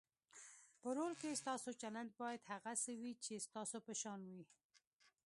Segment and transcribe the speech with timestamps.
[0.81, 4.43] په رول کې ستاسو چلند باید هغه څه وي چې ستاسو په شان وي.